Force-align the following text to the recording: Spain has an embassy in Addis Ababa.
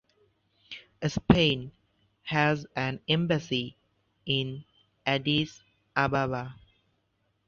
Spain 1.07 1.71
has 2.23 2.65
an 2.75 2.99
embassy 3.07 3.75
in 4.25 4.65
Addis 5.05 5.61
Ababa. 5.95 6.55